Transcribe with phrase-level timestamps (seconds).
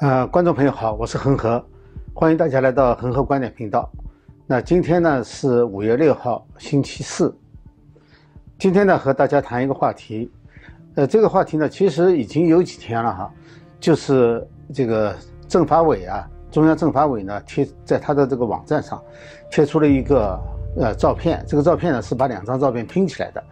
[0.00, 1.62] 呃，观众朋友好，我是恒河，
[2.14, 3.86] 欢迎大家来到恒河观点频道。
[4.46, 7.36] 那今天呢是五月六号，星期四。
[8.58, 10.32] 今天呢和大家谈一个话题，
[10.94, 13.30] 呃，这个话题呢其实已经有几天了哈，
[13.78, 15.14] 就是这个
[15.46, 18.98] 政法委啊，中央政法委呢贴在他的这个网站上
[19.50, 20.40] 贴出了一个
[20.78, 23.44] 呃照片，这个照片呢是把两张照片拼起来的，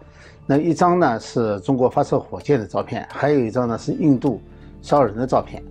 [0.47, 4.41] 那一张呢是中国发射火箭的照片，还有一张呢是印度
[4.81, 5.63] 烧人的照片。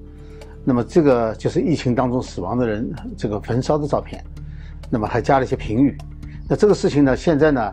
[0.64, 4.22] 那么这个就是疫情当中死亡的人这个焚烧的照片，
[4.90, 5.96] 那么还加了一些评语。
[6.48, 7.72] 那这个事情呢，现在呢，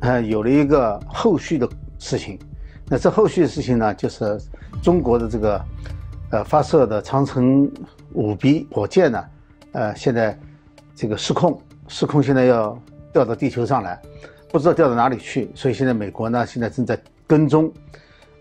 [0.00, 2.38] 呃，有了一个后续的事情。
[2.86, 4.38] 那这后续的事情呢，就是
[4.82, 5.64] 中国的这个，
[6.30, 7.70] 呃，发射的长城
[8.12, 9.24] 五 B 火箭呢，
[9.72, 10.38] 呃，现在
[10.94, 11.58] 这个失控，
[11.88, 12.78] 失控，现在要
[13.10, 14.00] 掉到地球上来，
[14.50, 15.50] 不知道掉到哪里去。
[15.54, 17.72] 所以现在美国呢，现在正在跟踪，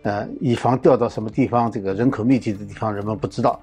[0.02, 3.60] 呃，以防掉到什么地方，这个人口密集的地方，人们不知道。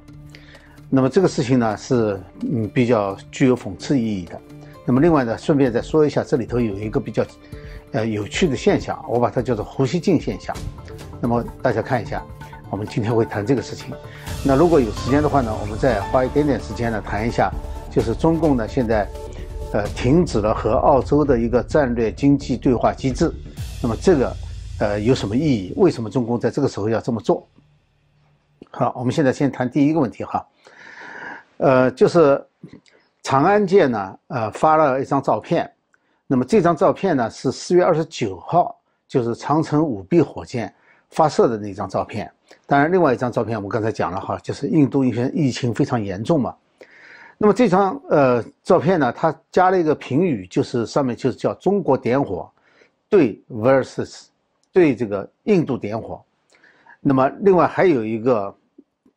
[0.92, 4.38] 那么这个事情呢是嗯比较具有讽刺意义的。
[4.84, 7.24] 那么另外呢，顺便再说一下，这里头有一个比较
[7.92, 10.54] 呃有趣的现象，我把它叫做胡锡进现象。
[11.20, 12.20] 那么大家看一下，
[12.70, 13.94] 我们今天会谈这个事情。
[14.44, 17.52] 那如果有时间的话呢，我们再花一点点时间呢谈一下，
[17.88, 19.08] 就是中共呢现在
[19.72, 23.32] 呃停止了和澳洲的一个战略经济对话机制。
[23.80, 24.36] 那么这个
[24.80, 25.72] 呃有什么意义？
[25.76, 27.46] 为什么中共在这个时候要这么做？
[28.72, 30.44] 好，我们现在先谈第一个问题哈。
[31.60, 32.42] 呃，就是
[33.22, 35.70] 长安舰呢，呃，发了一张照片。
[36.26, 38.74] 那么这张照片呢，是四月二十九号，
[39.06, 40.74] 就是长城五 B 火箭
[41.10, 42.32] 发射的那张照片。
[42.66, 46.56] 当然，另外一张照片我们刚才讲了哈，就是印度因为疫情非常严重嘛。
[47.36, 52.50] 那么这张呃照片呢，它加了一个评语，就是上面就是叫“中国点火”，
[53.10, 54.28] 对 versus
[54.72, 56.22] 对这个印度点火。
[57.00, 58.56] 那么另外还有一个。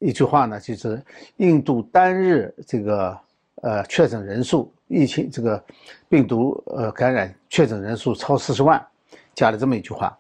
[0.04, 1.02] 一句话呢，就是
[1.38, 3.18] 印度单日这个
[3.62, 5.64] 呃确诊人数，疫情这个
[6.10, 8.86] 病毒呃感染确诊人数超四十万，
[9.34, 10.18] 加了这么一句话。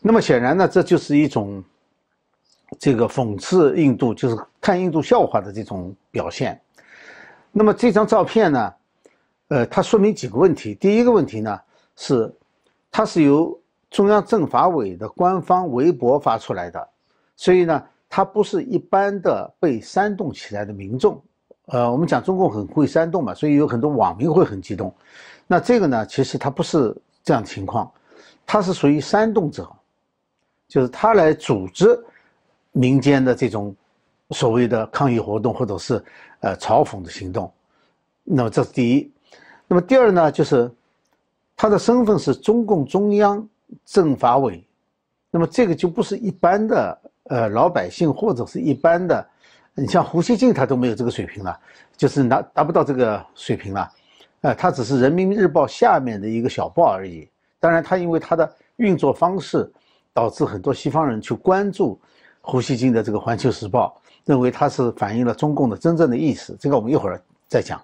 [0.00, 1.62] 那么显然呢，这就是一种
[2.76, 6.60] 这个讽刺印度，就是看印度笑话的这种表现。
[7.52, 8.74] 那么这张照片呢，
[9.46, 10.74] 呃，它说明几个问题。
[10.74, 11.56] 第一个问题呢
[11.94, 12.34] 是，
[12.90, 13.56] 它是由
[13.90, 16.88] 中央政法委的官方微博发出来的，
[17.36, 17.80] 所以呢。
[18.16, 21.20] 它不是一般的被煽动起来的民众，
[21.66, 24.94] 呃，我们讲中共很会煽动嘛，所以有很多网民会很激动。
[25.48, 27.90] 那这个呢，其实它不是这样情况，
[28.46, 29.68] 它是属于煽动者，
[30.68, 31.98] 就是他来组织
[32.70, 33.74] 民间的这种
[34.30, 36.00] 所谓的抗议活动或者是
[36.38, 37.52] 呃嘲讽的行动。
[38.22, 39.10] 那么这是第一。
[39.66, 40.70] 那么第二呢，就是
[41.56, 43.44] 他的身份是中共中央
[43.84, 44.64] 政法委，
[45.32, 46.96] 那么这个就不是一般的。
[47.24, 49.26] 呃，老百姓或者是一般的，
[49.72, 51.58] 你像胡锡进他都没有这个水平了，
[51.96, 53.90] 就是拿达不到这个水平了，
[54.42, 57.26] 呃，他只是人民日报下面的一个小报而已。
[57.58, 59.72] 当然，他因为他的运作方式，
[60.12, 61.98] 导致很多西方人去关注
[62.42, 66.54] 胡锡进的这个环球时报，认为他是反映了中共的真正的意思。
[66.60, 67.18] 这个我们一会儿
[67.48, 67.82] 再讲。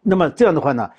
[0.00, 0.90] 那么这样的话呢，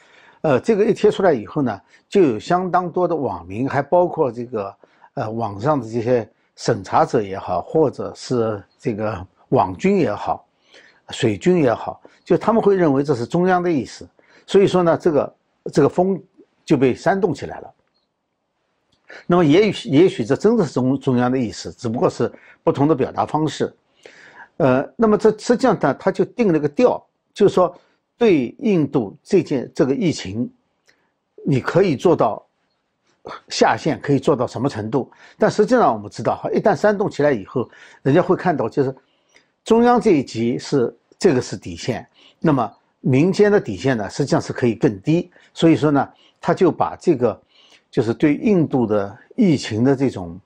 [0.41, 4.75] 呃，这个一贴出来以后呢，就有相当多的网民，还包括这个
[5.15, 6.29] 呃网上的这些。
[6.55, 10.47] 审查者也好，或者是这个网军也好，
[11.09, 14.07] 水军也好，就他们会认为这是中央的意思，
[14.47, 15.35] 所以说呢，这个
[15.73, 16.21] 这个风
[16.63, 17.73] 就被煽动起来了。
[19.27, 22.31] 那么也许也许这真的是中中央的意思，只不过是
[22.63, 23.75] 不同的表达方式。
[24.57, 27.77] 呃，那么这实际上呢，他就定了个调，就是说
[28.17, 30.49] 对印度这件这个疫情，
[31.45, 32.44] 你可以做到。
[33.49, 35.11] 下限可以做到什么程度？
[35.37, 37.67] 但实际上我们知道，哈，一旦煽动起来以后，
[38.03, 38.95] 人家会看到，就是
[39.63, 42.07] 中央这一级是这个是底线，
[42.39, 42.71] 那么
[43.01, 45.31] 民间的底线呢，实际上是可以更低。
[45.53, 46.07] 所以说呢，
[46.39, 47.41] 他就把这个
[47.89, 50.39] 就是对印度的疫情的这种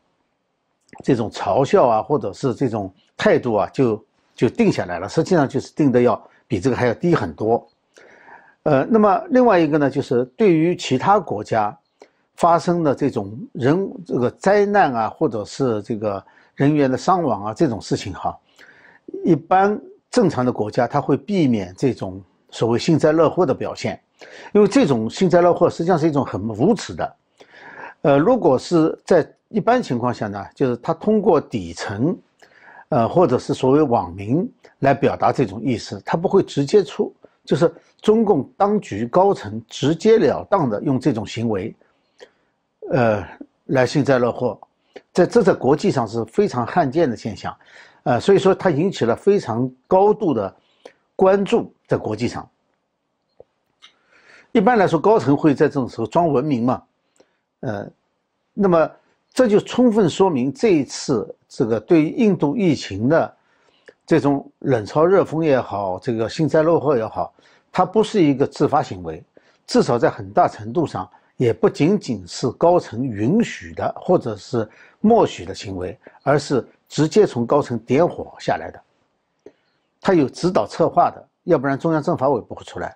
[1.03, 5.09] 这种嘲笑啊，或者是这种态度啊，就就定下来了。
[5.09, 7.67] 实际上就是定的要比这个还要低很多。
[8.63, 11.77] 呃，那么另外一个呢，就是对于其他国家。
[12.39, 16.23] 发生的这种人这个灾难啊，或者是这个
[16.55, 18.33] 人员的伤亡啊，这种事情哈，
[19.25, 19.77] 一般
[20.09, 23.99] 正常的国家他会避免这种所谓幸灾乐祸的表现，
[24.53, 27.15] 因为这种幸灾乐祸实际上是一种很无耻的。
[28.03, 32.17] 呃，如果是在一般情况下呢，就是他通过底层，
[32.87, 34.49] 呃，或者是所谓网民
[34.79, 37.13] 来表达这种意思，他不会直接出，
[37.43, 37.69] 就是
[38.01, 41.75] 中共当局高层直截了当的用这种行为。
[42.91, 43.23] 呃，
[43.65, 44.59] 来幸灾乐祸，
[45.13, 47.55] 在这在国际上是非常罕见的现象，
[48.03, 50.55] 呃，所以说它引起了非常高度的
[51.15, 52.49] 关注，在国际上。
[54.51, 56.81] 一般来说，高层会在这种时候装文明嘛，
[57.59, 57.87] 呃，
[58.55, 58.89] 那么
[59.31, 63.31] 这就充分说明这一次这个对印度疫情的
[64.07, 67.31] 这种冷嘲热讽也好，这个幸灾乐祸也好，
[67.71, 69.23] 它不是一个自发行为，
[69.67, 71.07] 至少在很大程度上
[71.39, 74.69] 也不仅仅是高层允许的或者是
[74.99, 79.53] 默许的行为，而是直接从高层点火下来的，
[80.01, 82.93] 他有指导策划的，要不然中央政法委不会出来。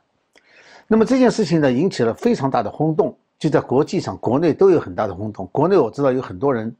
[0.88, 5.48] 那么这件事情呢，引起了非常大的轰动，就在国际上、国内都有很大的轰动。
[5.50, 6.76] 国内我知道有很多人，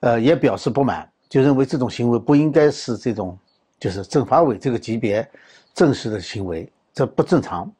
[0.00, 3.38] 呃，也表示不满，就认为这种行为不应该是这种，
[3.78, 5.28] 就是政法委这个级别
[5.74, 7.70] 正式的行为，这不正常。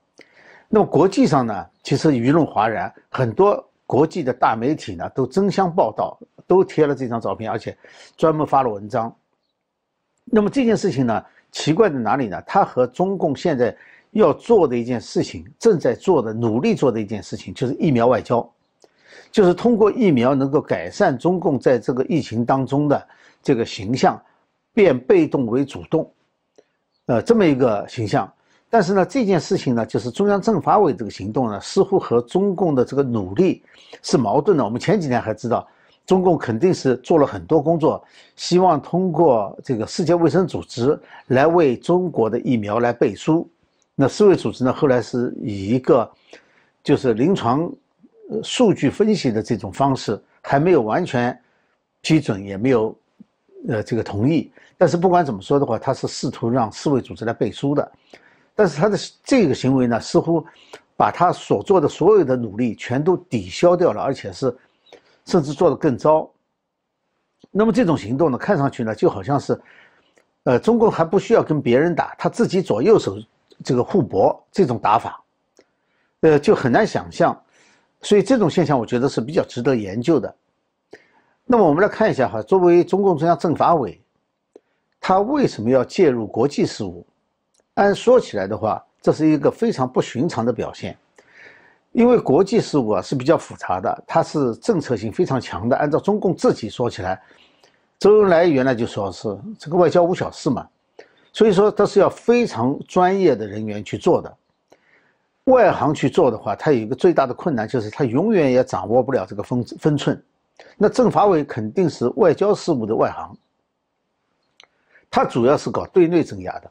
[0.68, 7.76] 那么国际上呢，其实舆论哗然，很多国际的大媒体呢都争相报道，都贴了这张照片，而且
[8.16, 9.14] 专门发了文章。
[10.24, 12.42] 那么这件事情呢，奇怪在哪里呢？
[12.46, 13.76] 它和中共现在。
[14.12, 18.50] 要做的一件事情，正在做的、努力做的一件事情，就是疫苗外交，
[19.30, 23.06] 就是通过疫苗能够改善中共在这个疫情当中的
[23.42, 24.20] 这个形象，
[24.72, 26.10] 变被动为主动，
[27.04, 28.32] 呃，这么一个形象。
[28.70, 33.62] 但是呢，这件事情呢，就是中央政法委这个行动呢，似乎和中共的这个努力
[34.02, 34.64] 是矛盾的。
[34.64, 35.66] 我们前几天还知道，
[36.04, 38.04] 中共肯定是做了很多工作，
[38.36, 40.98] 希望通过这个世界卫生组织
[41.28, 43.48] 来为中国的疫苗来背书。
[43.94, 44.72] 那世卫组织呢？
[44.72, 46.08] 后来是以一个
[46.84, 47.72] 就是临床
[48.42, 51.36] 数据分析的这种方式，还没有完全
[52.02, 52.94] 批准，也没有
[53.66, 54.52] 呃这个同意。
[54.76, 57.92] 但是不管怎么说的话，他是试图让世卫组织来背书的。
[58.58, 60.44] 但是他的这个行为呢，似乎
[60.96, 64.52] 把他所做的所有的努力全都抵消掉了，而且是
[65.26, 66.28] 甚至做得更糟。
[67.52, 69.60] 那么这种行动呢，看上去呢，就好像是
[70.42, 73.16] 呃，中共还不需要跟别人打，他自己左右手。
[73.64, 75.20] 这个互搏这种打法，
[76.20, 77.36] 呃，就很难想象，
[78.02, 80.32] 所以这种现象我觉得是比较值得研究的。
[81.44, 84.00] 那么我们来看一下哈，作为中共中央政法委，
[85.00, 87.04] 他为什么要介入国际事务？
[87.78, 90.98] 按说起来的话，这是一个非常不寻常的表现，
[91.92, 95.76] 因为国际事务啊是比较复杂的，它是政策性非常强的。
[95.76, 97.22] 按照中共自己说起来，
[98.00, 100.68] 周恩来原来就说是这个外交无小事嘛。
[101.32, 104.36] 所以说，这是要非常专业的人员去做的。
[105.44, 110.20] 外行去做的话，他有一个最大的困难，就是他永远也掌握不了这个分分寸。
[110.76, 113.36] 那政法委肯定是外交事务的外行，
[115.08, 116.68] 他主要是搞对内镇压的。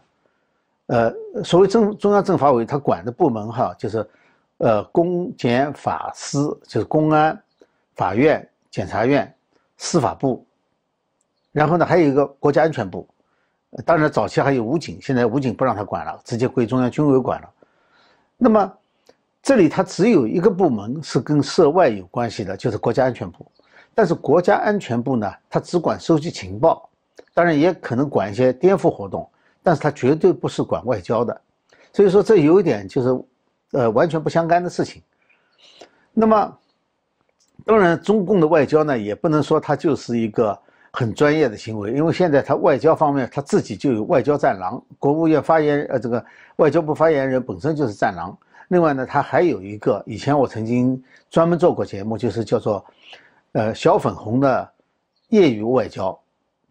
[0.88, 1.14] 呃，
[1.44, 4.10] 所谓中中央政法委，他管的部门哈，就是
[4.58, 7.38] 呃公检法司，就是公安、
[7.96, 9.32] 法院、检察院、
[9.78, 10.46] 司法部，
[11.52, 13.08] 然后呢，还有一个国家安全部。
[13.86, 17.50] 当然，早期还有武警，现在武警不让他管了，直接归中央军委管了。
[18.38, 18.74] 那么，
[19.44, 23.46] 这里他只有一个部门是跟涉外有关系的，就是国家安全部。
[23.94, 26.90] 但是国家安全部呢，他只管收集情报，
[27.34, 29.30] 当然也可能管一些颠覆活动，
[29.68, 31.42] 但是他绝对不是管外交的。
[31.92, 33.26] 所以说，这有一点就是，
[33.74, 35.02] 呃，完全不相干的事情。
[36.14, 36.58] 那么，
[37.66, 40.58] 当然，中共的外交呢，也不能说它就是一个。
[40.94, 46.26] 很专业的行为，因为现在他外交方面他自己就有外交战狼，国务院发言呃这个
[46.56, 48.36] 外交部发言人本身就是战狼。
[48.70, 52.84] 另外呢，他还有一个，以前我曾经专门做过节目，就是叫做，
[53.52, 54.68] 呃小粉红的
[55.30, 56.18] 业余外交，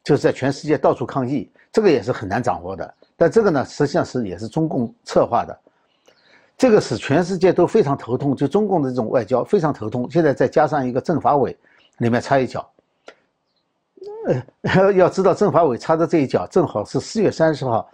[0.03, 2.95] 就是在全世界到处抗议，这个也是很难掌握的。
[3.19, 5.55] 但这个呢，实际上是也是中共策划的，
[6.57, 10.11] 这个使全世界都非常头痛，就中共的这种外交非常头痛。
[10.11, 11.55] 现在再加上一个政法委
[11.99, 12.67] 里面插一脚。
[14.63, 17.87] 呃， 要知道政法委插的这一脚，正好是四月三十号，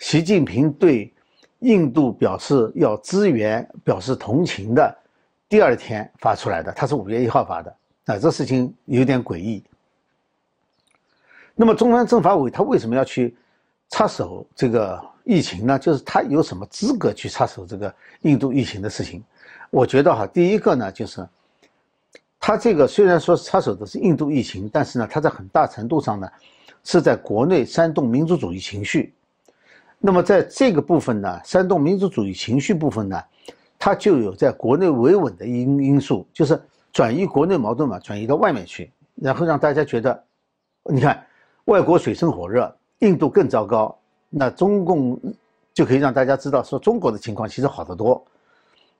[0.00, 1.14] 习近平对
[1.60, 4.92] 印度表示要支援、表示同情的
[5.48, 6.72] 第二天发出来的。
[6.72, 7.76] 他是五月一号发的，
[8.06, 9.62] 啊，这事情有点诡异。
[11.60, 13.36] 那么中央政法委他为什么要去
[13.88, 15.76] 插手这个疫情呢？
[15.76, 19.20] 就是他有什么资格去插手这个印度疫情的事情？
[19.70, 21.28] 我觉得哈，第一个呢，就是。
[22.40, 26.30] 他这个虽然说插手的是印度疫情，但是呢，他在很大程度上呢，
[26.84, 29.12] 是在国内煽动民族主义情绪。
[29.98, 33.20] 那么在这个部分呢，煽动民族主义情绪部分呢，
[33.76, 36.58] 它就有在国内维稳的因因素，就是
[36.92, 40.24] 转移国内矛盾嘛，转移到外面去，然后让大家觉得，
[40.84, 41.26] 你看，
[41.68, 43.94] 外国水深火热，印度更糟糕，
[44.30, 45.20] 那中共
[45.74, 48.24] 就可以让大家知道说中国的情况其实好得多。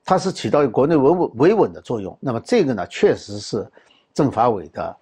[0.05, 3.67] 它是起到国内维稳维稳的作用，那么这个呢，确实是
[4.13, 4.95] 政法委的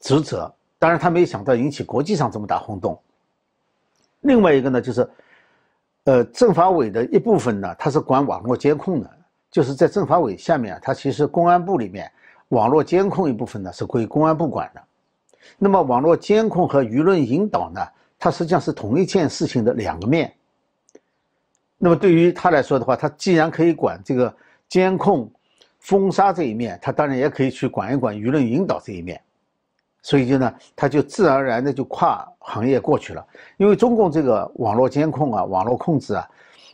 [0.00, 0.52] 职责。
[0.80, 2.98] 当然，他没想到引起国际上这么大轰动。
[4.22, 5.08] 另外一个呢，就是，
[6.04, 9.08] 呃，政法委的一部分呢，它是管网络监控的，
[9.48, 12.10] 就是在政法委下面啊，它其实公安部里面
[12.48, 14.82] 网络监控一部分呢是归公安部管的。
[15.58, 17.80] 那么网络监控和舆论引导呢，
[18.18, 20.32] 它实际上是同一件事情的两个面。
[21.78, 24.34] 那么对于他来说的话，他既然可以管这个
[24.68, 25.30] 监控、
[25.78, 29.18] 封杀这一面，他当然也可以去管一管舆论引导这一面。
[30.02, 33.26] 所以就呢，他就自然而然的就跨行业过去了。
[33.56, 36.28] 因为中共这个网络监控啊、网络控制啊，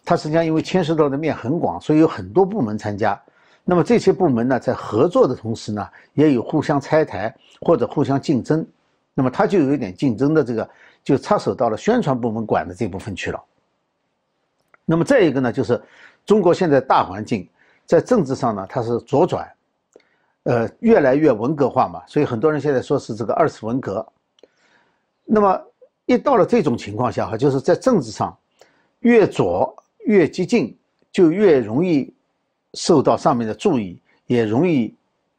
[0.05, 3.21] 它实际上因为牵涉到的面很广，所以有很多部门参加。
[3.69, 8.65] 那么这些部门呢，在合作的同时呢，也有互相拆台或者互相竞争。
[9.13, 10.71] 那么他就有一点竞争的这个，
[11.03, 13.43] 就插手到了宣传部门管的这部分去了。
[14.85, 15.83] 那么再一个呢，就是
[16.25, 17.49] 中国现在大环境
[17.85, 19.51] 在政治上呢，它是左转。
[20.45, 24.07] 呃，越来越文革化嘛，所以很多人现在说是这个二次文革。
[25.25, 25.61] 那么
[26.05, 28.33] 一到了这种情况下哈，就是在政治上
[29.01, 30.79] 越左越激进，
[31.11, 32.15] 就越容易
[32.77, 34.95] 受到上面的注意，也容易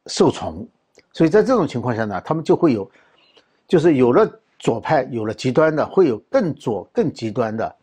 [0.06, 0.68] 受宠。
[1.12, 2.90] 所以在这种情况下呢，他们就会有，
[3.66, 7.76] 就是有了左派，有了极端的，会有更左更极端的，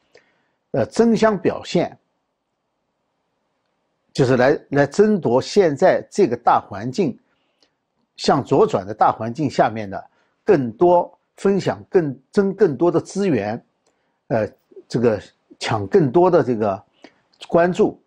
[0.72, 1.98] 呃，争相表现。
[4.14, 7.18] 就是来来争夺现在这个大环境
[8.16, 10.02] 向左转的大环境下面的
[10.44, 13.62] 更多分享、更争更多的资源，
[14.28, 14.48] 呃，
[14.88, 15.22] 这个
[15.60, 16.82] 抢更多的这个
[17.48, 18.02] 关注，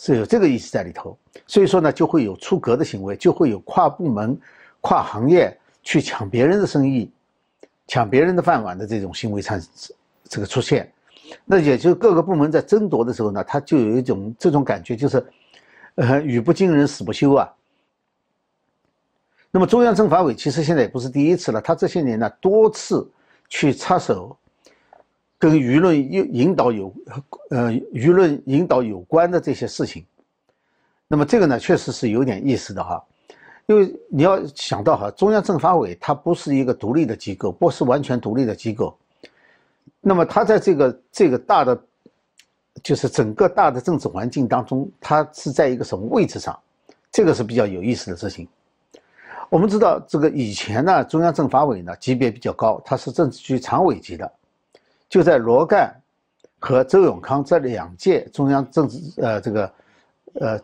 [0.00, 1.16] 是有这个意思在里头。
[1.46, 4.36] 所以说呢，就会有出格的行为，就会有跨部门、
[4.80, 7.10] 跨行业去抢别人的生意、
[7.86, 9.62] 抢别人的饭碗的这种行为产
[10.24, 10.90] 这个出现。
[11.44, 15.24] 那也就各个部门在争夺的时候呢，他就有一种这种感觉，就是。
[15.96, 17.52] 呃，语不惊人死不休啊。
[19.50, 23.06] 那么中央政法委其实现在也不是第一次了，他这些年呢多次
[23.48, 24.34] 去插手
[25.40, 26.94] 跟舆论引引导有
[27.50, 30.04] 呃舆论引导有关的这些事情。
[31.08, 33.04] 那么这个呢确实是有点意思的哈，
[33.66, 38.96] 因为你要想到哈，中央政法委它不是一个独立的机构，不是完全独立的机构。
[40.00, 41.76] 那么它在这个这个大的。
[42.84, 46.58] 就是整个大的政治环境当中，它是在一个什么位置上？
[47.10, 48.48] 这个是比较有意思的事情。
[49.50, 54.32] 我们知道，这个以前呢，中央政法委呢级别比较高，它是政治局常委级的。
[55.10, 55.94] 就在罗干
[56.58, 59.72] 和周永康这两届中央政治呃这个
[60.32, 60.58] 呃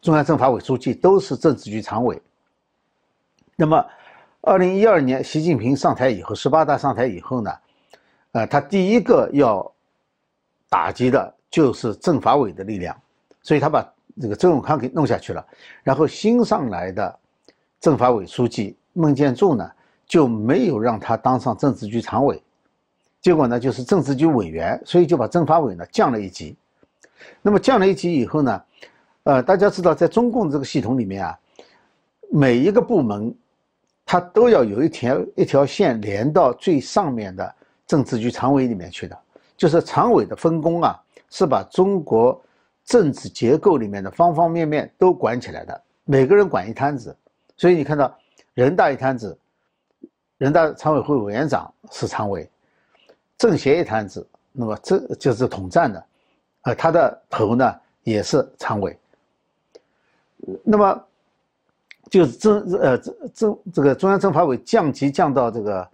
[0.00, 2.18] 中央政法委书记都是政治局常委。
[3.56, 3.84] 那么，
[4.40, 7.52] 二零一二年习近平上台以后，十八大上台以后呢，
[8.32, 9.70] 呃，他第一个要
[10.70, 11.34] 打击的。
[11.50, 12.94] 就是政法委的力量，
[13.40, 13.82] 所以他把
[14.20, 15.42] 这个周永康给弄下去了。
[15.82, 17.18] 然后新上来的
[17.80, 19.72] 政法委书记孟建柱呢，
[20.06, 22.42] 就没有让他当上政治局常委，
[23.20, 26.56] 结果呢就是政治局委员，所以就把政法委呢降了一级。
[27.42, 28.62] 那么降了一级以后呢，
[29.24, 31.38] 呃，大家知道在中共这个系统里面啊，
[32.30, 33.34] 每一个部门，
[34.04, 37.54] 它都要有一条一条线连到最上面的
[37.86, 39.18] 政治局常委里面去的，
[39.56, 41.00] 就是常委的分工啊。
[41.30, 42.42] 是把中国
[42.86, 47.14] 政治结构里面的方方面面都管起来的，每个人管一摊子，
[47.54, 48.16] 所以你看到
[48.54, 49.38] 人大一摊子，
[50.38, 52.48] 人大常委会委员长是常委，
[53.38, 56.04] 政协一摊子，那么这就是统战的，
[56.62, 58.98] 呃，他的头呢也是常委，
[60.62, 61.06] 那么
[62.10, 62.98] 就是政呃
[63.32, 65.90] 政这个中央政法委降级降到这个，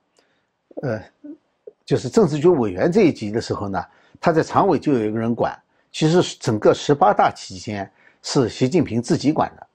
[0.82, 1.02] 呃，
[1.84, 3.84] 就是政治局委员这一级的时候呢。
[4.20, 5.54] 他在常委就有一个人管，
[5.92, 7.90] 其实整个十八大期间
[8.22, 9.66] 是习近平自己管的，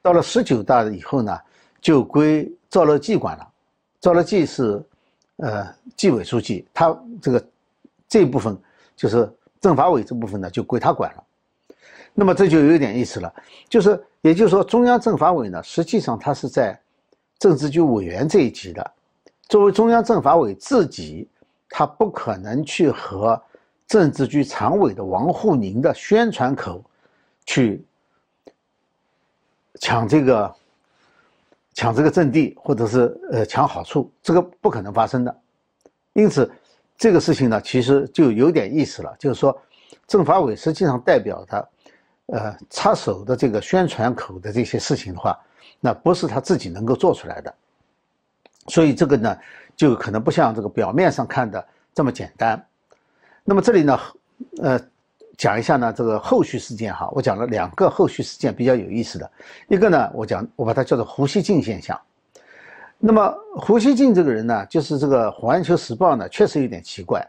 [0.00, 1.38] 到了十九大以后呢，
[1.78, 3.46] 就归赵乐际管了。
[4.00, 4.82] 赵乐际是，
[5.38, 7.44] 呃，纪委书记，他这个
[8.08, 8.56] 这一部分
[8.94, 9.28] 就是
[9.60, 11.24] 政法委这部分呢，就归他管了。
[12.14, 13.34] 那么这就有点意思了，
[13.68, 16.78] 就是也就是说，中央政法委呢，实际上他是在
[17.38, 18.90] 政治局委员这一级的，
[19.48, 21.28] 作为中央政法委自己，
[21.68, 23.42] 他不可能去和。
[23.88, 26.84] 政治局常委的王沪宁的宣传口，
[27.46, 27.82] 去
[29.80, 30.54] 抢这个
[31.78, 35.40] 抢这个阵地，或者是呃抢好处，这个不可能发生的。
[36.12, 36.50] 因此，
[36.96, 39.56] 这个事情呢，其实就有点意思了，就是说，
[40.04, 41.68] 政法委实际上代表的，
[42.26, 45.38] 呃，插手的这个宣传口的这些事情的话，
[45.78, 47.54] 那不是他自己能够做出来的。
[48.66, 49.38] 所以这个呢，
[49.76, 52.60] 就可能不像这个表面上看的这么简单。
[53.44, 54.00] 那么这里呢，
[54.60, 54.80] 呃，
[55.38, 59.30] 讲一下呢这个后续事件哈，我讲了两个后续事件比较有意思的，
[59.68, 61.98] 一个呢我讲我把它叫做胡锡进现象。
[62.98, 67.24] 那么胡锡进这个人呢，就是这个《环球时报》呢确实有点奇怪，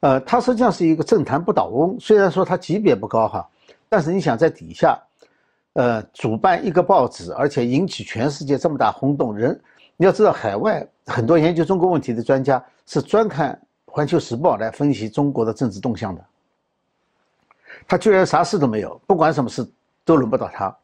[0.00, 3.48] 呃，他实际上是一个政坛不倒翁，虽然说他级别不高哈，
[3.88, 5.00] 但是你想在底下，
[5.74, 9.58] 呃，主办一个报纸，而且引起全世界这么大轰动，人
[9.96, 13.56] 你要知道，海外很多研究中国问题的专家是专看
[13.92, 16.24] 《环球时报》来分析中国的政治动向的。
[17.86, 19.66] 他居然啥事都没有，不管什么事
[20.04, 20.76] 都轮不到他，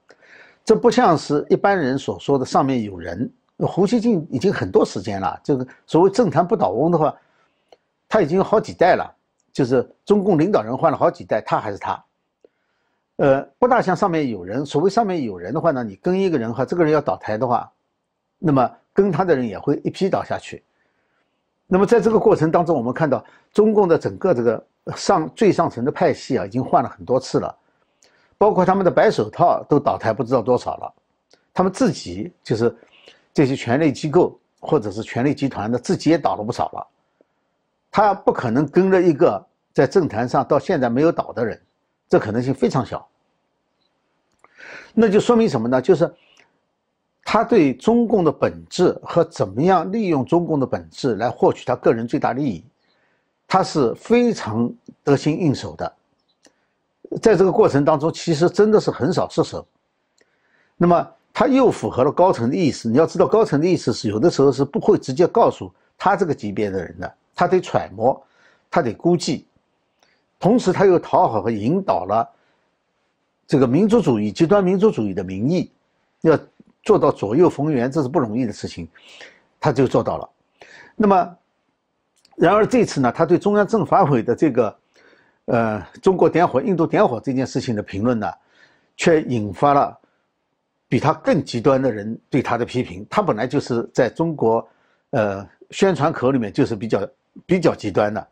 [0.65, 3.31] 这不像是一般人所说的上面有人。
[3.61, 7.13] 胡锡进已经很多时间了，这个所谓政坛不倒翁的话，
[8.09, 9.13] 他已经有好几代了，
[9.53, 12.05] 就是中共领导人换了好几代，他还是他。
[13.17, 14.65] 呃，不大像上面有人。
[14.65, 17.69] 所谓上面有人的话呢，你跟一个人哈，这个人要倒台的话，
[18.39, 20.63] 那么跟他的人也会一批倒下去。
[21.71, 23.23] 那么在这个过程当中，我们看到
[23.53, 27.55] 中共的整个这个上最上层的派系啊，已经换了很多次了，
[28.39, 30.95] 包括他们的白手套都倒台不知道多少了，
[31.53, 32.75] 他们自己就是
[33.35, 36.87] 这些权力机构或者是权力集团的自己也倒了不少了，
[37.91, 41.61] 他不可能跟着一个在政坛上到现在没有倒的人，
[42.09, 43.07] 这可能性非常小。
[44.95, 45.83] 那就说明什么呢？
[45.83, 46.11] 就是。
[47.31, 52.65] 他对中共的本质和怎么样利用中共的本质来获取他个人最大利益，
[53.47, 54.73] 他是非常
[55.05, 55.93] 得心应手的。
[57.21, 59.67] 在这个过程当中，其实真的是很少失手。
[60.75, 62.89] 那么他又符合了高层的意思。
[62.89, 68.19] 你要知道，高层的意思是有的时候是不会直接告诉他这个级别的人的，他得揣摩，
[68.71, 69.47] 他得估计，
[70.41, 72.27] 同时他又讨好和引导了
[73.47, 75.71] 这个民族主义、极端民族主义的名义，
[76.23, 76.39] 要。
[76.89, 78.89] 做到左右逢源，这是不容易的事情，
[79.61, 80.27] 他就做到了。
[80.97, 81.37] 那么，
[82.35, 84.75] 然而这次呢，他对中央政法委的这个，
[85.45, 88.33] 呃，中国点火、印度点火这件事情的评论呢，
[88.97, 89.95] 却引发了
[90.89, 93.07] 比他更极端的人对他的批评。
[93.11, 94.67] 他本来就是在中国，
[95.11, 97.07] 呃，宣传口里面就是比较
[97.45, 98.27] 比较极端的，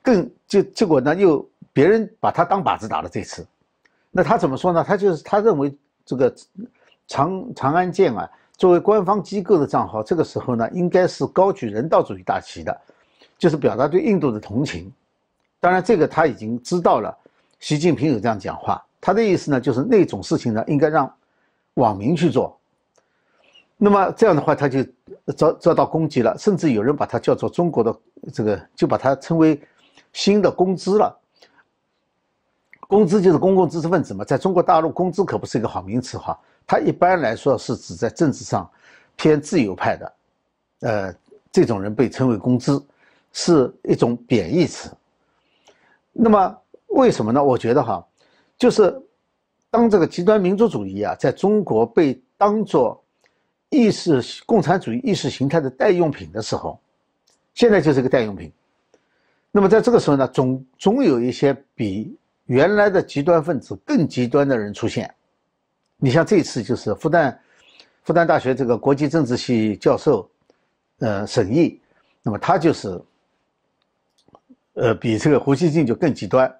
[0.00, 3.10] 更就结果呢，又别人把他当靶子打了。
[3.10, 3.46] 这次，
[4.10, 4.82] 那他怎么说呢？
[4.88, 6.34] 他就是他认为这个。
[7.10, 12.80] 长长安舰啊，作为官方机构的账号，这个时候呢，应该是高举人道主义大旗的，
[13.36, 14.90] 就是表达对印度的同情。
[15.58, 17.12] 当然，这个他已经知道了，
[17.58, 21.12] 习近平有这样讲话，他的意思呢，就是那种事情呢，应该让
[21.74, 22.56] 网民去做。
[23.76, 24.84] 那么这样的话，他就
[25.36, 27.92] 遭遭到攻击了，甚至有人把他叫做中国的
[28.32, 29.60] 这个，就把他称为
[30.12, 31.18] 新的工资了。
[32.86, 36.38] 工资就是公共知识分子嘛，在中国大陆，工资可不是一个好名词哈。
[36.66, 38.70] 它一般来说是指在政治上
[39.16, 40.12] 偏自由派的，
[40.80, 41.14] 呃，
[41.50, 42.80] 这种人被称为工资，
[43.32, 44.90] 是一种贬义词。
[46.12, 47.42] 那么为什么呢？
[47.42, 48.06] 我觉得哈，
[48.56, 49.00] 就是
[49.70, 53.02] 当这个极端民族主义啊，在中国被当作
[53.68, 56.80] 意识共产主义意识形态的代用品的时候，
[57.54, 58.52] 现在就是个代用品。
[59.52, 65.12] 那么在这个时候呢，总总有一些比原来的极端分子更极端的人出现。
[66.02, 67.36] 你像这次就是复旦，
[68.04, 70.26] 复旦大学这个国际政治系教授，
[71.00, 71.78] 呃，沈毅，
[72.22, 72.98] 那么他就是，
[74.72, 76.50] 呃，比这个胡锡进就更极端。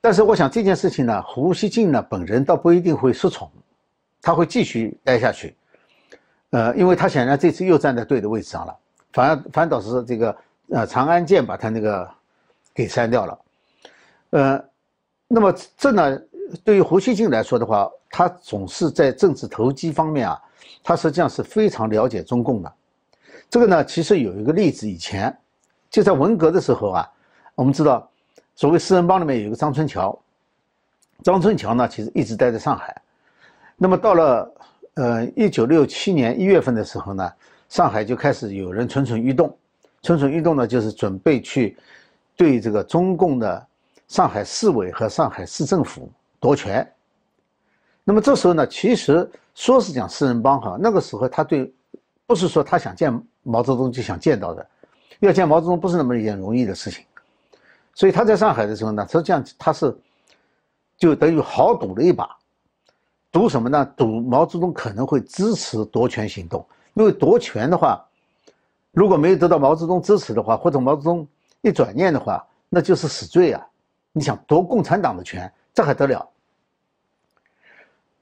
[0.00, 3.50] 但是我想这件事情呢，胡锡进呢本人倒不一定会失宠，
[4.20, 5.56] 他会继续待下去，
[6.50, 8.76] 呃，因为他显然这次又站在对的位置上了，
[9.14, 10.36] 反而反倒是这个
[10.68, 12.06] 呃长安舰把他那个
[12.74, 13.38] 给删掉了，
[14.30, 14.64] 呃，
[15.26, 16.20] 那么这呢？
[16.64, 20.40] 对于胡锡进来说的话，他总是在政治投机方面啊，
[20.82, 22.72] 他实际上是非常了解中共的。
[23.50, 25.36] 这个呢，其实有一个例子，以前
[25.90, 27.10] 就在文革的时候啊，
[27.54, 28.08] 我们知道，
[28.54, 30.18] 所谓四人帮里面有一个张春桥，
[31.22, 32.94] 张春桥呢，其实一直待在上海。
[33.76, 34.54] 那么到了
[34.94, 37.32] 呃一九六七年一月份的时候呢，
[37.68, 39.56] 上海就开始有人蠢蠢欲动，
[40.02, 41.76] 蠢蠢欲动呢，就是准备去
[42.36, 43.66] 对这个中共的
[44.08, 46.10] 上海市委和上海市政府。
[46.40, 46.86] 夺权，
[48.04, 51.72] 那么这时候呢，其实说是讲四人帮哈，那个时候他对，
[52.26, 54.66] 不是说他想见毛泽东就想见到的，
[55.20, 57.04] 要见毛泽东不是那么一件容易的事情，
[57.94, 59.96] 所以他在上海的时候呢，实际上他是
[60.96, 62.28] 就等于豪赌了一把，
[63.32, 63.84] 赌什么呢？
[63.96, 68.04] 赌毛泽东可能会支持夺权行动，因为夺权的话，
[68.92, 71.26] 如果没有得到毛泽东支持的话，或者毛泽东
[71.62, 73.66] 一转念的话，那就是死罪啊！
[74.12, 75.50] 你想夺共产党的权？
[75.78, 76.28] 这还得了？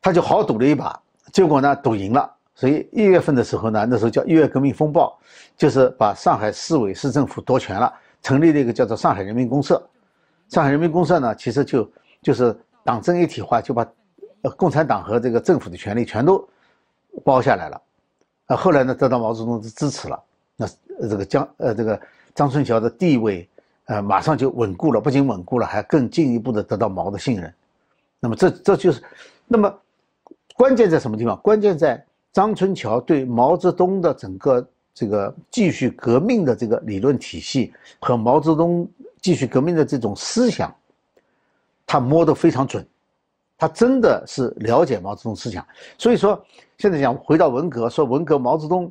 [0.03, 1.01] 他就好赌了一把，
[1.33, 2.31] 结果呢，赌赢了。
[2.55, 5.19] 所以一月份的时候呢，那时候叫一月革命风暴，
[5.57, 7.91] 就是把上海市委市政府夺权了，
[8.21, 9.83] 成立了一个叫做上海人民公社。
[10.51, 11.91] 上海人民公社呢，其实就
[12.21, 13.89] 就是党政一体化，就把
[14.55, 16.47] 共产党和这个政府的权利全都
[17.25, 17.81] 包下来了。
[18.49, 20.23] 啊，后来呢，得到毛泽东的支持了。
[20.57, 20.69] 那
[21.09, 21.99] 这个江呃这个
[22.35, 23.49] 张春桥的地位，
[23.87, 27.53] 呃，马上就稳固了，不仅稳固了，还更进一步的得到毛的信任。
[28.19, 29.03] 那么这这就是，
[29.47, 29.73] 那么
[30.57, 31.37] 关键在什么地方？
[31.41, 38.89] 关键在张春桥对毛泽东的整个这个继续革命的这个理论体系和毛泽东
[39.21, 40.75] 继续革命的这种思想，
[41.87, 42.85] 他摸得非常准，
[43.57, 45.65] 他真的是了解毛泽东思想。
[45.97, 46.45] 所以说，
[46.79, 48.91] 现在讲回到文革，说文革毛泽东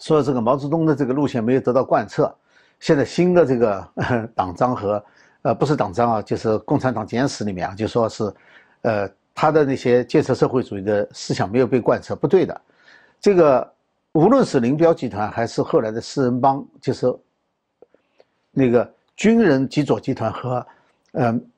[0.00, 2.34] 说这个毛泽东的这个路线没有得到贯彻。
[2.80, 3.88] 现在新的这个
[4.34, 5.04] 党章和，
[5.42, 8.34] 呃，不是党章啊，就是《共产党简史》里面啊，就说是，
[8.82, 12.60] 呃，他的那些建设社会主义的思想没有被贯彻，不对的。
[13.20, 13.72] 这个
[14.12, 17.12] 无论是林彪集团还是后来的四人帮，就是
[18.50, 20.66] 那个军人极左集团和，
[21.12, 21.50] 嗯，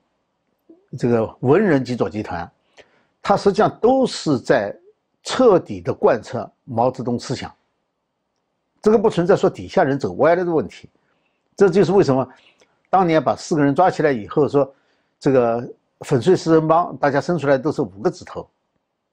[0.97, 2.49] 这个文人极左集团，
[3.21, 4.75] 他实际上都是在
[5.21, 7.53] 彻底的贯彻毛泽东思想。
[8.81, 10.89] 这个不存在说底下人走歪了的问题。
[11.59, 12.25] 这就是为什么
[12.89, 14.73] 当年把四个人抓起来以后说，
[15.19, 15.69] 这个
[16.05, 18.49] 粉碎四人帮，大家生出来都是五个指头。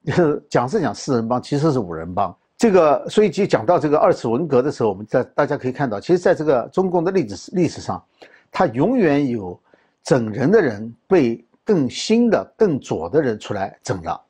[0.05, 2.33] 就 是讲是讲四人帮，其实是五人帮。
[2.57, 8.01] 这个所以就讲到这个二次文革的时候，我们在大家可以看到，其实在这个中共的历史历史上，
[8.49, 9.59] 它永远有
[10.01, 14.21] 整人的人被更新的、更左的人出来整了。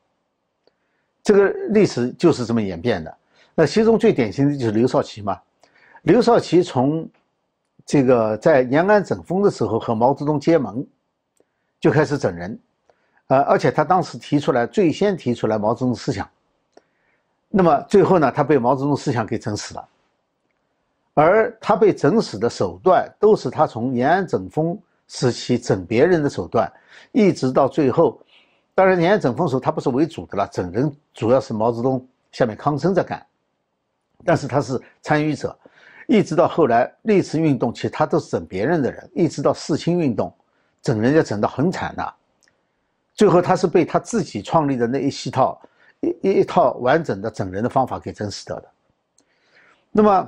[1.22, 3.16] 这个历史就是这么演变的。
[3.54, 5.40] 那其中最典型的就是刘少奇嘛，
[6.02, 7.08] 刘少奇从。
[7.88, 10.86] 这个在延安整风的时候和毛泽东结盟，
[11.80, 12.60] 就开始整人，
[13.28, 16.30] 呃，而且他当时提出来最先提出来毛泽东思想，
[17.48, 19.88] 那么最后呢，他被毛泽东思想给整死了，
[21.14, 26.70] 而他被整死的手段都是他从延安整风时期整别人的手段，
[27.14, 28.20] 一直到最后，
[28.76, 33.26] 当然延安整风时候他不是为主的了，整人主要是毛泽东下面康生在干，
[34.26, 35.58] 但是他是参与者。
[36.08, 39.10] 一直到后来历次运动，其实他都是整别人的人。
[39.14, 40.34] 一直到四清运动，
[40.82, 42.14] 整人家整得很惨的，
[43.14, 45.62] 最后他是被他自己创立的那一系套
[46.00, 48.72] 一一套完整的整人的方法给整死掉的。
[49.92, 50.28] 那么，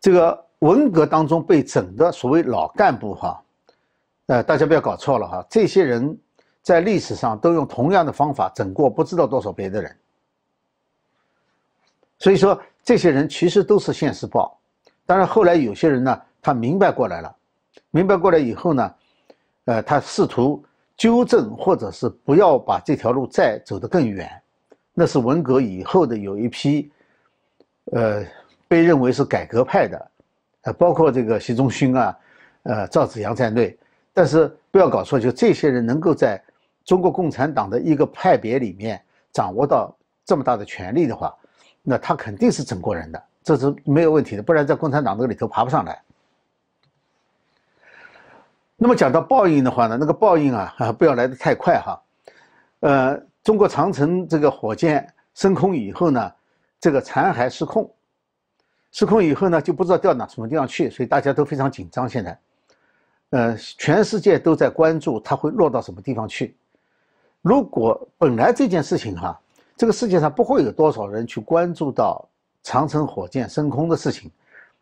[0.00, 3.42] 这个文革当中被整的所谓老干部哈，
[4.26, 6.14] 呃，大家不要搞错了哈，这些人
[6.60, 9.96] 在历史上都用同样的方法整过不知道多少别的人，
[12.18, 12.60] 所以说。
[12.84, 14.58] 这些人其实都是现世报，
[15.06, 17.34] 当然后来有些人呢，他明白过来了，
[17.90, 18.94] 明白过来以后呢，
[19.64, 20.62] 呃，他试图
[20.94, 24.30] 纠正或者是不要把这条路再走得更远，
[24.92, 26.92] 那是文革以后的有一批，
[27.92, 28.22] 呃，
[28.68, 30.10] 被认为是改革派的，
[30.64, 32.18] 呃，包括这个习仲勋啊，
[32.64, 33.74] 呃，赵紫阳在内，
[34.12, 36.38] 但是不要搞错，就这些人能够在
[36.84, 41.34] 中国共产党的一个派别里面掌握到这么大的权力的话。
[41.86, 46.02] 那他肯定是整过人的，这是没有问题的，不然在共产党这个里头爬不上来。
[48.74, 52.02] 那么讲到报应的话呢，那个报应啊，啊不要来得太快哈。
[52.80, 56.32] 呃，中国长城这个火箭升空以后呢，
[56.80, 57.94] 这个残骸失控，
[58.90, 62.08] 失控以后呢就不知道掉哪什么地方去，所以大家都非常紧张。
[62.08, 62.38] 现在，
[63.28, 66.56] 呃，全世界都在关注它会落到什么地方去。
[67.42, 69.38] 如果本来这件事情哈。
[69.76, 72.28] 这个世界上不会有多少人去关注到
[72.62, 74.30] 长城火箭升空的事情，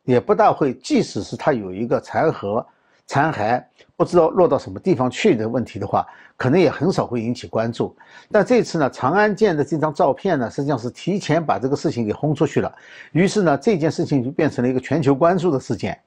[0.04, 0.74] 也不大会。
[0.74, 2.64] 即使是它有一个残骸、
[3.06, 3.62] 残骸
[3.96, 7.96] 不知道落到什么地方去的问题的话，可能也很少会引起关注。
[8.30, 12.72] 但这次呢，长安舰的这张照片呢，实际上是提前把这个事情给轰出去了。
[13.12, 15.98] 于是呢，这件事情就变成了一个全球关注的事件。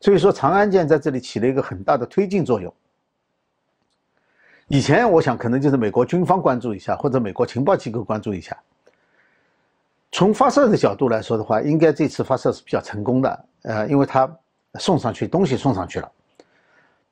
[0.00, 2.74] 所以说，长安舰在这里起了一个很大的推进作用。
[4.72, 8.56] 以前我想可能就是美国军方关注一下，或者美国情报机构关注一下。
[10.10, 14.26] 从发射的角度来说的话，应该这次发射是比较成功的，呃，因为它
[14.76, 16.10] 送上去东西送上去了。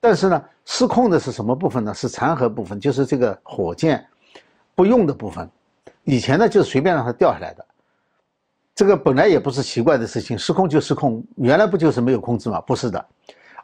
[0.00, 1.92] 但是呢，失控的是什么部分呢？
[1.92, 4.02] 是残骸部分，就是这个火箭
[4.74, 5.46] 不用的部分。
[6.04, 7.66] 以前呢，就是随便让它掉下来的，
[8.74, 12.58] 这个本来也不是奇怪的事情，失控就失控，原来不就是没有控制吗？
[12.62, 13.06] 不是的。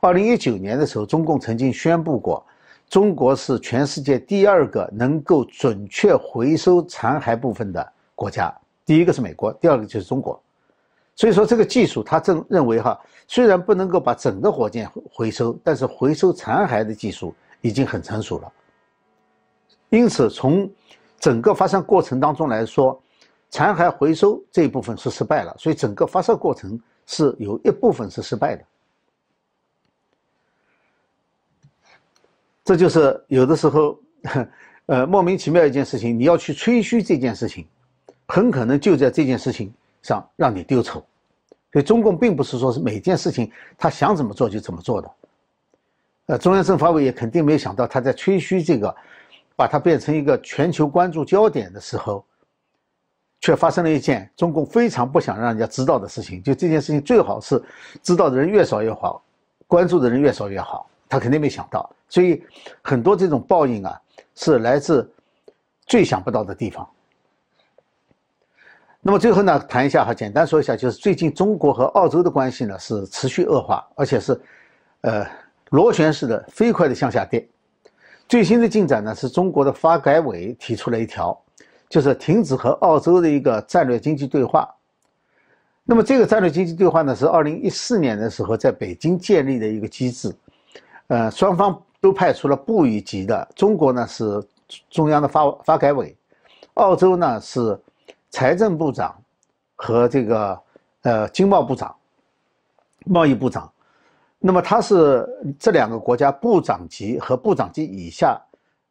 [0.02, 2.44] 二零一九年的时候，中共曾经宣布过。
[2.88, 10.40] 中国是全世界第二个能够准确回收残骸部分的国家，第一个是美国，第二个就是中国。
[11.14, 18.52] 所以说这个技术，他正认为哈，虽然不能够把整个火箭回收，但是回收残骸的技术已经很成熟了。
[19.88, 20.70] 因此，从
[21.18, 23.00] 整个发射过程当中来说，
[23.50, 28.64] 残骸回收这一部分是失败了，所以整个发射过程是有一部分是失败的。
[32.66, 33.96] 这就是有的时候，
[34.86, 37.64] 呃，莫名其妙一件事情，你要去吹嘘这件事情，
[38.26, 40.98] 很可能就在这件事情上让你丢丑，
[41.72, 43.48] 所以中共并不是说是每件事情
[43.78, 45.10] 他想怎么做就怎么做的。
[46.26, 48.92] 呃，中央政法委也肯定没有想到他在吹嘘这个，
[49.54, 52.24] 把它变成一个全球关注焦点的时候，
[53.42, 56.42] 却发生了一件中共非常不想让人家知道的事情。
[56.42, 57.62] 就这件事情最好是
[58.02, 59.22] 知道的人越少越好，
[59.68, 60.90] 关注的人越少越好。
[61.08, 62.42] 他肯定没想到，所以
[62.82, 64.00] 很多这种报应啊，
[64.34, 65.08] 是来自
[65.86, 66.88] 最想不到的地方。
[69.00, 74.40] 那么最后呢，谈一下哈，简单说一下，就是最近中国和澳洲的关系呢是持续恶化，而且是，
[75.02, 75.24] 呃，
[75.70, 77.48] 螺旋式的飞快的向下跌。
[78.28, 81.40] 最新的进展呢，是中国的发改委提出了一条，
[81.88, 84.68] 就是停止和澳洲的一个战略经济对话。
[85.84, 90.34] 那么这个战略经济对话呢，是二零一四年的时候在北京建立的一个机制，
[91.08, 94.42] 呃，双方都派出了部一级的，中国呢是
[94.90, 96.16] 中央的发发改委，
[96.74, 97.78] 澳洲呢是。
[98.28, 99.16] 财政部长
[99.76, 100.60] 和这个
[101.02, 101.94] 呃经贸部长、
[103.06, 103.72] 贸易部长，
[104.38, 105.26] 那么他是
[105.58, 108.38] 这两个国家部长级和部长级以下，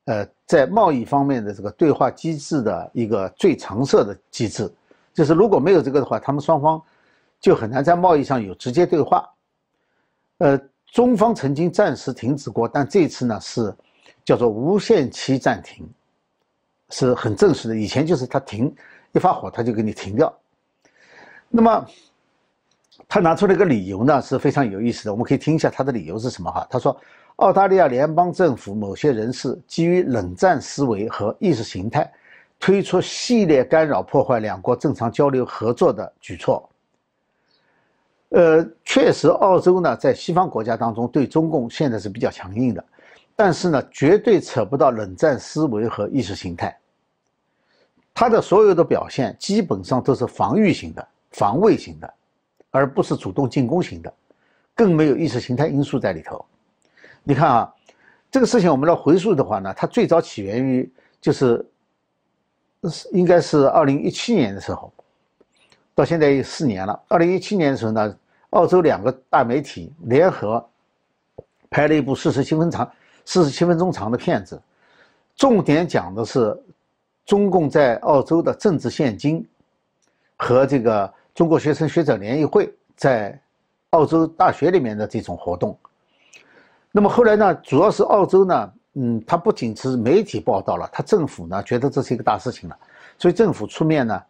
[0.06, 4.73] 呃，在贸易方面的这个对话机制的一个最常设的机制。
[5.13, 6.82] 就是如果没有这个的话，他们双方
[7.39, 9.30] 就很难在贸易上有直接对话。
[10.39, 10.60] 呃，
[10.95, 13.75] 中方曾经暂时停止过，但这次呢是
[14.23, 15.86] 叫做无限期暂停，
[16.89, 17.75] 是很正式的。
[17.75, 18.73] 以前就是他停。
[19.12, 20.34] 一发火他就给你停掉，
[21.49, 21.86] 那么
[23.10, 25.12] 他拿出了一个理由呢，是非常有意思的。
[25.12, 26.65] 我们可以听一下他的理由是什么哈？
[26.69, 26.97] 他说，
[27.38, 32.10] 澳大利亚联邦政府某些人士基于冷战思维和意识形态，
[32.58, 36.69] 推出系列干扰破坏两国正常交流合作的举措。
[38.29, 42.83] 呃，确实，澳洲呢在西方国家当中对中共现在是比较强硬的，
[43.35, 46.75] 但是呢，绝对扯不到冷战思维和意识形态。
[48.13, 52.13] 他的所有的表现基本上都是防御型的、防卫型的，
[52.71, 54.13] 而不是主动进攻型的，
[54.73, 56.43] 更没有意识形态因素在里头。
[57.23, 57.73] 你看啊，
[58.31, 61.65] 这个事情我们来回溯的话呢，它最早起源于就是，
[62.89, 64.91] 是应该是二零一七年的时候，
[65.95, 67.01] 到现在有四年了。
[67.08, 68.15] 二零一七年的时候呢，
[68.51, 70.63] 澳洲两个大媒体联合
[71.71, 72.88] 拍了一部四十七分长、
[73.25, 74.62] 四十七分钟长的片子，
[75.36, 76.55] 重点讲的是。
[77.25, 79.43] 中共在澳洲的政治现金，
[80.38, 83.36] 和这个中国学生学者联谊会在
[83.89, 85.75] 澳洲大学里面的这种活动，
[86.91, 92.77] 那么后来呢，主要是澳洲呢，嗯，它不仅是媒体报道了，它政府呢觉得这是一个大事情了，
[93.17, 94.23] 所以政府出面呢，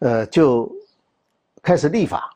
[0.00, 0.70] 呃，就
[1.68, 2.34] 开始立法，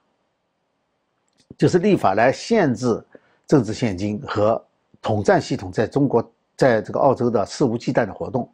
[1.57, 3.03] 就是立法来限制
[3.47, 4.63] 政治现金和
[5.01, 6.23] 统战系统在中国
[6.55, 8.47] 在这个澳洲的肆无忌惮的活动。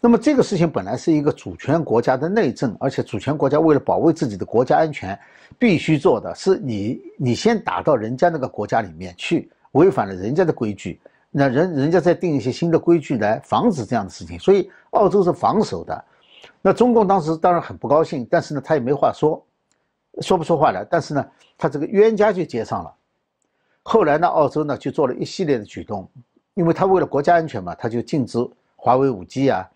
[0.00, 5.16] 那么这个事情本来是一个主权国家的内政，而且主权国家为了保卫自己的国家安全，
[5.60, 14.36] 必须做的是你你先打到人家那个国家里面去，违反了人家的规矩，那人人家再定一些新的规矩来防止这样的事情。
[14.40, 16.04] 所以澳洲是防守的，
[16.60, 19.40] 那中共当时当然很不高兴，但是呢他也没话说，
[20.20, 20.84] 说不出话来。
[20.88, 22.94] 但是呢他这个冤家就结上了。
[23.82, 26.08] 后来呢澳洲呢就做了一系列的举动，
[26.54, 28.38] 因为他为了国家安全嘛，他就禁止
[28.76, 29.68] 华为五 G 啊。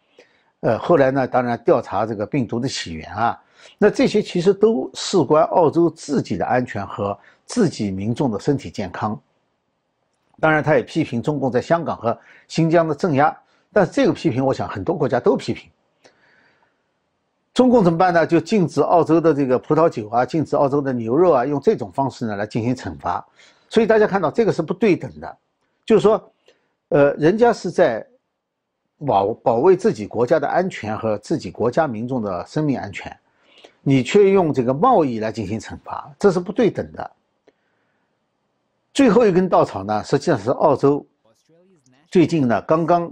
[0.61, 3.41] 呃，后来呢，当然调查这个病毒的起源啊，
[3.79, 9.21] 那这些其实都事关澳洲自己的安全和自己民众的身体健康。
[10.41, 13.37] 当然，他也批评中共在香港和新疆的镇压，
[13.73, 15.71] 但是这个批评，我想很多国家都批评。
[17.59, 18.25] 中共怎么办呢？
[18.25, 23.27] 就禁止澳洲的这个葡萄酒啊，禁止澳洲的牛肉啊，用这种方式呢来进行惩罚。
[23.69, 25.37] 所以大家看到这个是不对等的，
[25.85, 26.33] 就是说，
[26.91, 28.07] 呃，人家是在。
[29.07, 33.17] 保保卫自己国家的安全和自己国家民众的生命安全，
[33.81, 37.09] 你却用这个贸易来进行惩罚，这是不对等的。
[38.93, 41.07] 最后一根稻草呢，实际上是澳洲
[42.11, 43.09] 最近呢刚刚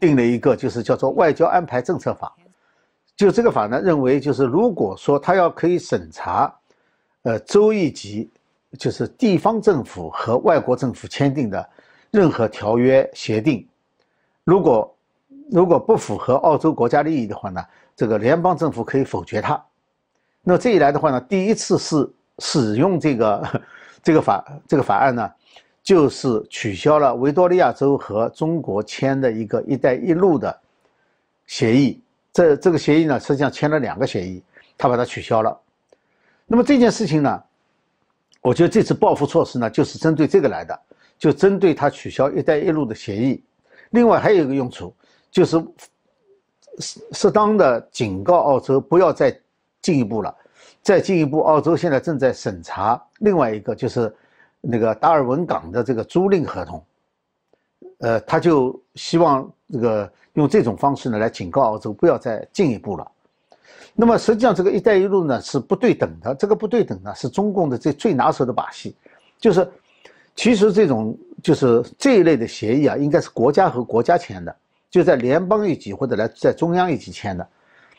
[0.00, 2.34] 定了一个，就是叫做外交安排政策法。
[3.20, 6.50] 就这个法呢，认为就是如果说他要可以审查，
[7.22, 8.30] 呃，州一级
[8.78, 11.68] 就是地方政府和外国政府签订的
[12.10, 13.68] 任何条约协定。
[14.42, 14.96] 如果
[15.50, 17.62] 如果不符合澳洲国家利益的话呢，
[17.94, 19.62] 这个联邦政府可以否决它。
[20.42, 23.62] 那这一来的话呢，第一次是使用这个
[24.02, 25.30] 这个法这个法案呢，
[25.82, 30.58] 就是取消了维多利亚州和中国签的一个“一带一路”的
[31.46, 32.00] 协议。
[32.40, 34.42] 这这个协议呢，实际上签了两个协议，
[34.78, 35.60] 他把它取消了。
[36.46, 37.42] 那么这件事情呢，
[38.40, 40.80] 我觉得这次报复措施呢，就是针对这个来的，
[41.18, 43.44] 就针对他取消“一带一路”的协议。
[43.90, 44.94] 另外还有一个用处，
[45.30, 45.62] 就是
[46.78, 49.38] 适适当的警告澳洲不要再
[49.82, 50.34] 进一步了，
[50.80, 54.10] 再进一步，澳洲现在正在审查另外一个，就是
[54.62, 56.82] 那个达尔文港的这个租赁合同。
[58.00, 63.10] 呃，他就希望这个用这种方式呢来警告澳洲不要再进一步了。
[63.94, 66.34] 那么实际上，这个“一带一路”呢是不对等的。
[66.34, 68.94] 这个不对等呢是中共的这最拿手的把戏，
[69.38, 69.68] 就是
[70.34, 74.54] 其实这种就是这一类的协议啊，应该是国家和国家签的，
[74.90, 77.46] 就在联邦一级或者来在中央一级签的。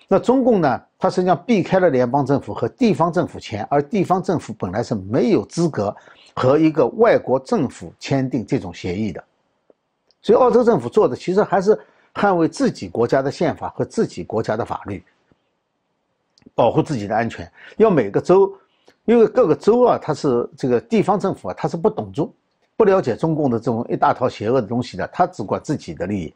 [0.07, 5.95] 那中共呢，它实际上避开了联邦政府和地方政府签，而地方政府本来是没有资格
[6.33, 9.23] 和一个外国政府签订这种协议的。
[10.21, 11.77] 所以，澳洲政府做的其实还是
[12.13, 15.03] 捍卫自己国家的宪法和自己国家的法律。
[16.55, 18.51] 保护自己的安全，要每个州，
[19.05, 22.31] 因为各个州啊，它是这个地方政府啊，它是不懂中，
[22.75, 26.33] 不了解中共的这种一大套邪恶的东西的，他只管自己的利益，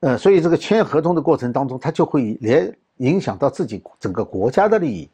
[0.00, 5.10] 呃，所以这个签合同的过程当中，他就会连影响到自己整个国家的利益。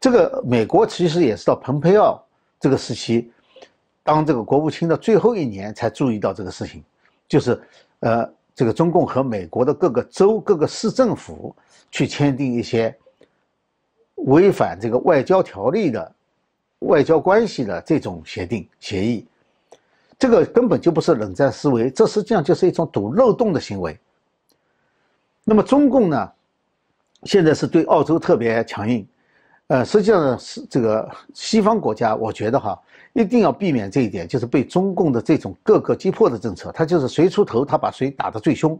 [0.00, 2.24] 这个美国其实也是到蓬佩奥
[2.60, 3.30] 这个时期，
[4.06, 6.82] 当这个国务卿的最后一年才注意到这个事情，
[7.28, 7.60] 就是
[8.00, 11.54] 呃，这个中共和美国的各个州、各个市政府。
[11.88, 12.94] 去签订一些
[14.16, 16.14] 违反这个外交条例的
[16.80, 19.24] 外交关系的这种协定协议，
[20.18, 23.96] 这个根本就不是冷战思维，这实际上就是一种堵漏洞的行为。
[25.44, 26.32] 那么中共呢，
[27.22, 29.06] 现在是对澳洲特别强硬，
[29.68, 32.78] 呃，实际上是这个西方国家，我觉得哈，
[33.16, 38.78] 一定要避免这一点，就是被中共的这种各个击破的政策，他就是谁出头，他把谁打得最凶，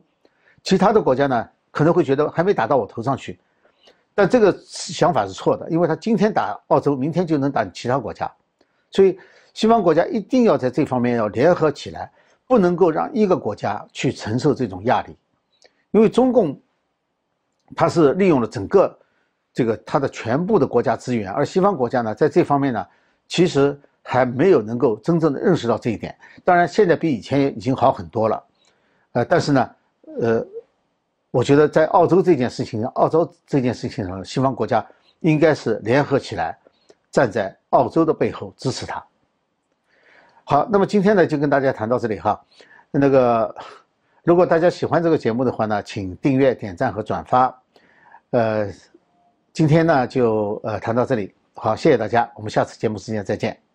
[0.62, 1.48] 其他的国家呢？
[1.70, 3.38] 可能会觉得还没打到我头上去，
[4.14, 8.30] 但这个想法是错的，因为他今天打澳洲，明天就能打其他国家，
[8.90, 9.18] 所以
[9.52, 12.10] 西方国家一定要在这方面要联合起来，
[12.46, 15.14] 不能够让一个国家去承受这种压力，
[15.90, 16.58] 因为中共
[17.74, 18.98] 他是利用了整个
[19.52, 22.86] 这个他的全部的国家资源，而西方国家呢，在这方面呢，
[23.28, 26.16] 其实还没有能够真正的认识到这一点。
[26.44, 28.44] 当然，现在比以前已经好很多了，
[29.12, 29.70] 呃，但是呢，
[30.20, 30.46] 呃。
[31.32, 34.86] 我觉得在澳洲这件事情上，澳洲这件事情上，西方国家
[35.20, 36.56] 应该是联合起来，
[37.10, 39.04] 站在澳洲的背后支持他。
[40.44, 42.42] 好，那么今天呢就跟大家谈到这里哈。
[42.90, 43.54] 那个，
[44.22, 47.62] 如果大家喜欢这个节目的话呢，请订阅、点赞和转发。
[48.30, 48.72] 呃，
[49.52, 53.65] 今天呢就呃谈到这里，好，谢谢大家，我们下次节目时间再见。